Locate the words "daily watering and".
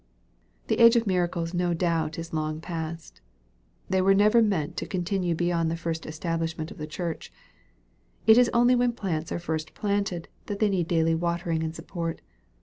10.87-11.75